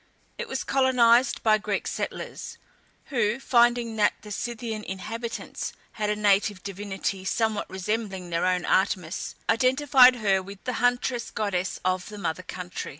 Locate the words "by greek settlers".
1.43-2.57